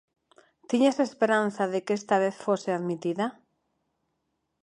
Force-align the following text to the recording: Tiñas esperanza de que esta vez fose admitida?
Tiñas 0.69 0.97
esperanza 1.07 1.63
de 1.73 1.79
que 1.85 1.93
esta 1.99 2.15
vez 2.23 2.35
fose 2.45 2.69
admitida? 2.77 3.27